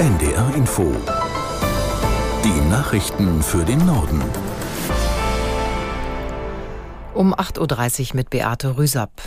[0.00, 0.96] NDR Info.
[2.42, 4.22] Die Nachrichten für den Norden.
[7.12, 9.20] Um 8.30 Uhr mit Beate Rüsapp.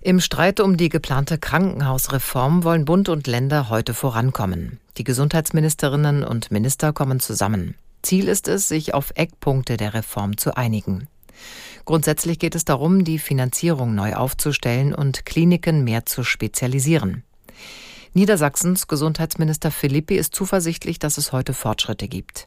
[0.00, 4.80] Im Streit um die geplante Krankenhausreform wollen Bund und Länder heute vorankommen.
[4.98, 7.76] Die Gesundheitsministerinnen und Minister kommen zusammen.
[8.02, 11.06] Ziel ist es, sich auf Eckpunkte der Reform zu einigen.
[11.84, 17.22] Grundsätzlich geht es darum, die Finanzierung neu aufzustellen und Kliniken mehr zu spezialisieren.
[18.14, 22.46] Niedersachsens Gesundheitsminister Philippi ist zuversichtlich, dass es heute Fortschritte gibt.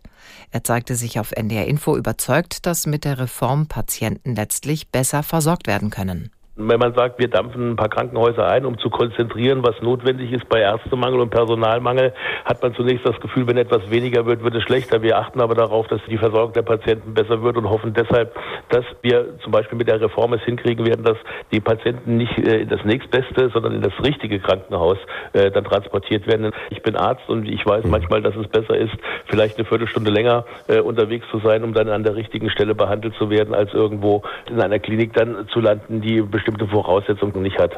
[0.51, 5.65] Er zeigte sich auf NDR Info überzeugt, dass mit der Reform Patienten letztlich besser versorgt
[5.65, 6.29] werden können.
[6.57, 10.47] Wenn man sagt, wir dampfen ein paar Krankenhäuser ein, um zu konzentrieren, was notwendig ist
[10.47, 12.13] bei Ärztemangel und Personalmangel,
[12.45, 15.01] hat man zunächst das Gefühl, wenn etwas weniger wird, wird es schlechter.
[15.01, 18.33] Wir achten aber darauf, dass die Versorgung der Patienten besser wird und hoffen deshalb,
[18.69, 21.17] dass wir zum Beispiel mit der Reform es hinkriegen werden, dass
[21.51, 24.97] die Patienten nicht äh, in das nächstbeste, sondern in das richtige Krankenhaus
[25.33, 26.53] äh, dann transportiert werden.
[26.69, 27.91] Ich bin Arzt und ich weiß mhm.
[27.91, 28.93] manchmal, dass es besser ist,
[29.25, 33.13] vielleicht eine Viertelstunde länger äh, unterwegs zu sein, um dann an der richtigen Stelle behandelt
[33.15, 37.71] zu werden, als irgendwo in einer Klinik dann zu landen, die bestimmte Voraussetzungen nicht hat.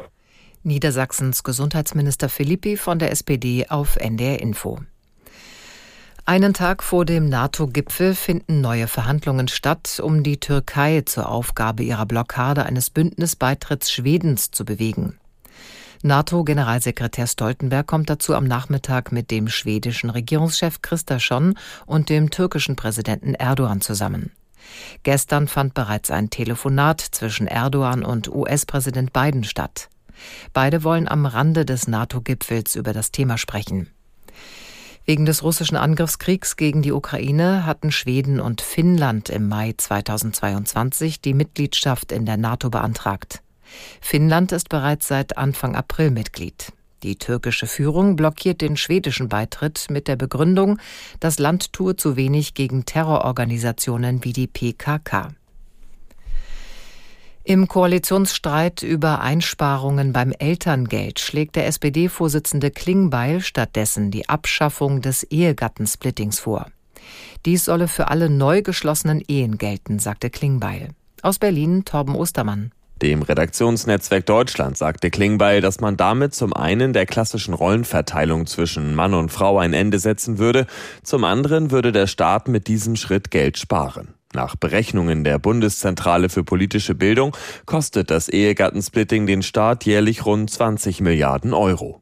[0.63, 4.79] Niedersachsens Gesundheitsminister Philippi von der SPD auf NDR Info.
[6.25, 12.05] Einen Tag vor dem NATO-Gipfel finden neue Verhandlungen statt, um die Türkei zur Aufgabe ihrer
[12.05, 15.17] Blockade eines Bündnisbeitritts Schwedens zu bewegen.
[16.03, 22.75] NATO-Generalsekretär Stoltenberg kommt dazu am Nachmittag mit dem schwedischen Regierungschef Christa Schon und dem türkischen
[22.75, 24.31] Präsidenten Erdogan zusammen.
[25.03, 29.89] Gestern fand bereits ein Telefonat zwischen Erdogan und US-Präsident Biden statt.
[30.53, 33.89] Beide wollen am Rande des NATO-Gipfels über das Thema sprechen.
[35.05, 41.33] Wegen des russischen Angriffskriegs gegen die Ukraine hatten Schweden und Finnland im Mai 2022 die
[41.33, 43.42] Mitgliedschaft in der NATO beantragt.
[44.02, 46.73] Finnland ist bereits seit Anfang April Mitglied.
[47.08, 50.77] Die türkische Führung blockiert den schwedischen Beitritt mit der Begründung,
[51.22, 55.30] das Land tue zu wenig gegen Terrororganisationen wie die PKK.
[57.45, 66.42] Im Koalitionsstreit über Einsparungen beim Elterngeld schlägt der SPD-Vorsitzende Klingbeil stattdessen die Abschaffung des Ehegattensplittings
[66.42, 66.67] vor.
[67.45, 70.89] Dies solle für alle neu geschlossenen Ehen gelten, sagte Klingbeil.
[71.21, 72.73] Aus Berlin Torben Ostermann.
[73.02, 79.13] Dem Redaktionsnetzwerk Deutschland sagte Klingbeil, dass man damit zum einen der klassischen Rollenverteilung zwischen Mann
[79.13, 80.65] und Frau ein Ende setzen würde,
[81.03, 84.15] zum anderen würde der Staat mit diesem Schritt Geld sparen.
[84.33, 90.99] Nach Berechnungen der Bundeszentrale für politische Bildung kostet das Ehegattensplitting den Staat jährlich rund 20
[91.02, 92.02] Milliarden Euro.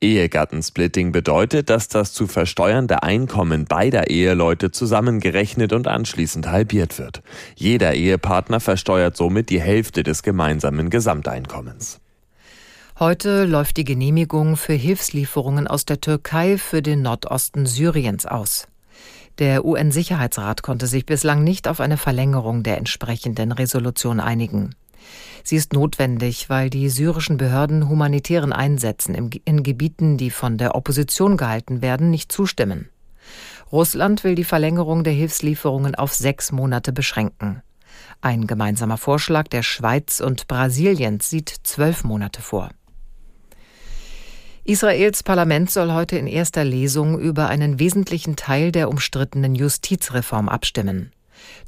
[0.00, 7.22] Ehegattensplitting bedeutet, dass das zu versteuernde Einkommen beider Eheleute zusammengerechnet und anschließend halbiert wird.
[7.56, 12.00] Jeder Ehepartner versteuert somit die Hälfte des gemeinsamen Gesamteinkommens.
[12.98, 18.68] Heute läuft die Genehmigung für Hilfslieferungen aus der Türkei für den Nordosten Syriens aus.
[19.38, 24.74] Der UN-Sicherheitsrat konnte sich bislang nicht auf eine Verlängerung der entsprechenden Resolution einigen.
[25.42, 31.36] Sie ist notwendig, weil die syrischen Behörden humanitären Einsätzen in Gebieten, die von der Opposition
[31.36, 32.88] gehalten werden, nicht zustimmen.
[33.72, 37.62] Russland will die Verlängerung der Hilfslieferungen auf sechs Monate beschränken.
[38.20, 42.70] Ein gemeinsamer Vorschlag der Schweiz und Brasiliens sieht zwölf Monate vor.
[44.64, 51.12] Israels Parlament soll heute in erster Lesung über einen wesentlichen Teil der umstrittenen Justizreform abstimmen.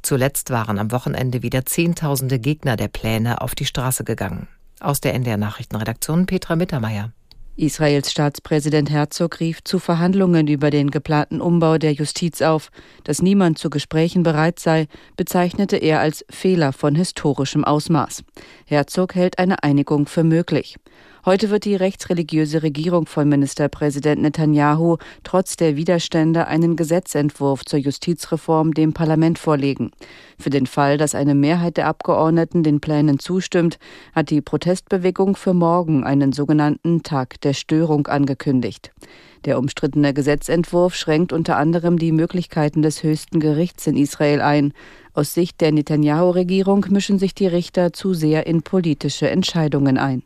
[0.01, 4.47] Zuletzt waren am Wochenende wieder Zehntausende Gegner der Pläne auf die Straße gegangen.
[4.79, 7.11] Aus der NDR Nachrichtenredaktion Petra Mittermeier.
[7.55, 12.71] Israels Staatspräsident Herzog rief zu Verhandlungen über den geplanten Umbau der Justiz auf.
[13.03, 18.23] Dass niemand zu Gesprächen bereit sei, bezeichnete er als Fehler von historischem Ausmaß.
[18.65, 20.77] Herzog hält eine Einigung für möglich.
[21.25, 28.73] Heute wird die rechtsreligiöse Regierung von Ministerpräsident Netanyahu trotz der Widerstände einen Gesetzentwurf zur Justizreform
[28.73, 29.91] dem Parlament vorlegen.
[30.37, 33.79] Für den Fall, dass eine Mehrheit der Abgeordneten den Plänen zustimmt,
[34.13, 38.91] hat die Protestbewegung für morgen einen sogenannten Tag der Störung angekündigt.
[39.45, 44.73] Der umstrittene Gesetzentwurf schränkt unter anderem die Möglichkeiten des höchsten Gerichts in Israel ein.
[45.13, 50.21] Aus Sicht der Netanyahu-Regierung mischen sich die Richter zu sehr in politische Entscheidungen ein.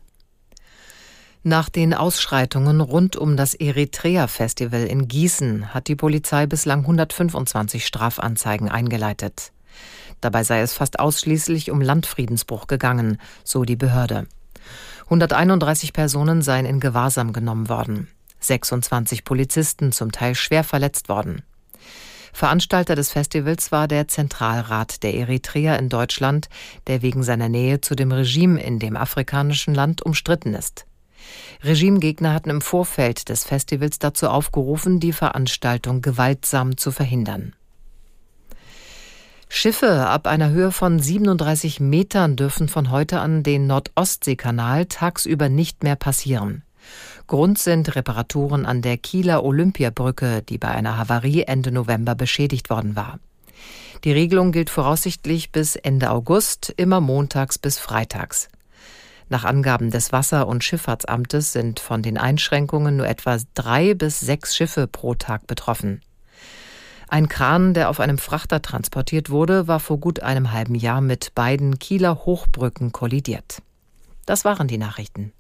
[1.44, 8.70] Nach den Ausschreitungen rund um das Eritrea-Festival in Gießen hat die Polizei bislang 125 Strafanzeigen
[8.70, 9.52] eingeleitet.
[10.20, 14.28] Dabei sei es fast ausschließlich um Landfriedensbruch gegangen, so die Behörde.
[15.06, 21.44] 131 Personen seien in Gewahrsam genommen worden, 26 Polizisten zum Teil schwer verletzt worden.
[22.34, 26.50] Veranstalter des Festivals war der Zentralrat der Eritrea in Deutschland,
[26.88, 30.87] der wegen seiner Nähe zu dem Regime in dem afrikanischen Land umstritten ist.
[31.64, 37.54] Regimegegner hatten im Vorfeld des Festivals dazu aufgerufen, die Veranstaltung gewaltsam zu verhindern.
[39.50, 45.84] Schiffe ab einer Höhe von 37 Metern dürfen von heute an den Nordostseekanal tagsüber nicht
[45.84, 46.64] mehr passieren.
[47.28, 52.96] Grund sind Reparaturen an der Kieler Olympiabrücke, die bei einer Havarie Ende November beschädigt worden
[52.96, 53.20] war.
[54.04, 58.50] Die Regelung gilt voraussichtlich bis Ende August, immer montags bis freitags.
[59.30, 64.56] Nach Angaben des Wasser- und Schifffahrtsamtes sind von den Einschränkungen nur etwa drei bis sechs
[64.56, 66.02] Schiffe pro Tag betroffen.
[67.10, 71.34] Ein Kran, der auf einem Frachter transportiert wurde, war vor gut einem halben Jahr mit
[71.36, 73.62] beiden Kieler Hochbrücken kollidiert.
[74.26, 75.32] Das waren die Nachrichten.